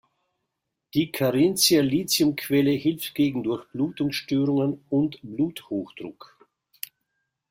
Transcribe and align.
Die 0.95 1.11
Carinthia-Lithium-Quelle 1.11 2.71
hilft 2.71 3.13
gegen 3.13 3.43
Durchblutungsstörungen 3.43 4.83
und 4.89 5.19
Bluthochdruck. 5.21 6.39